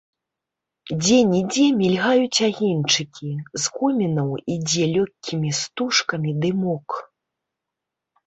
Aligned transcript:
Дзе-нідзе 1.01 1.65
мільгаюць 1.81 2.43
агеньчыкі, 2.47 3.29
з 3.65 3.73
комінаў 3.77 4.29
ідзе 4.55 4.85
лёгкімі 4.95 5.49
стужкамі 5.61 6.31
дымок. 6.47 6.87